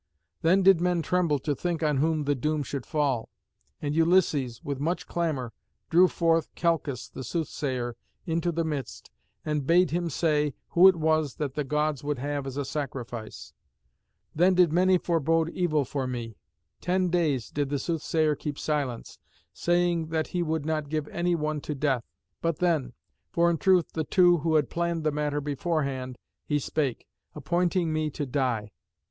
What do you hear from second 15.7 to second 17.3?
for me. Ten